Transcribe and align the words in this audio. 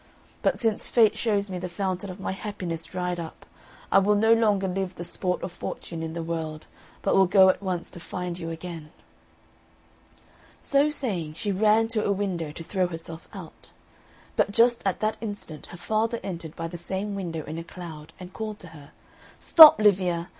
But 0.41 0.59
since 0.59 0.87
fate 0.87 1.15
shows 1.15 1.51
me 1.51 1.59
the 1.59 1.69
fountain 1.69 2.09
of 2.09 2.19
my 2.19 2.31
happiness 2.31 2.85
dried 2.85 3.19
up, 3.19 3.45
I 3.91 3.99
will 3.99 4.15
no 4.15 4.33
longer 4.33 4.67
live 4.67 4.95
the 4.95 5.03
sport 5.03 5.43
of 5.43 5.51
fortune 5.51 6.01
in 6.01 6.13
the 6.13 6.23
world, 6.23 6.65
but 7.03 7.15
will 7.15 7.27
go 7.27 7.49
at 7.49 7.61
once 7.61 7.91
to 7.91 7.99
find 7.99 8.39
you 8.39 8.49
again!" 8.49 8.91
So 10.59 10.89
saying, 10.89 11.35
she 11.35 11.51
ran 11.51 11.87
to 11.89 12.03
a 12.03 12.11
window 12.11 12.51
to 12.51 12.63
throw 12.63 12.87
herself 12.87 13.27
out; 13.31 13.69
but 14.35 14.49
just 14.51 14.81
at 14.87 15.01
that 15.01 15.17
instant 15.21 15.67
her 15.67 15.77
father 15.77 16.19
entered 16.23 16.55
by 16.55 16.67
the 16.67 16.79
same 16.79 17.13
window 17.13 17.43
in 17.43 17.59
a 17.59 17.63
cloud, 17.63 18.11
and 18.19 18.33
called 18.33 18.57
to 18.61 18.69
her, 18.69 18.93
"Stop, 19.37 19.77
Liviella! 19.77 20.29